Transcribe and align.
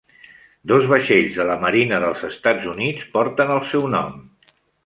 Dos 0.71 0.87
vaixells 0.93 1.37
de 1.41 1.45
la 1.51 1.57
Marina 1.65 2.01
dels 2.05 2.25
Estats 2.31 2.67
Units 2.75 3.07
porten 3.19 3.55
el 3.61 3.65
seu 3.75 3.89
nom. 3.99 4.21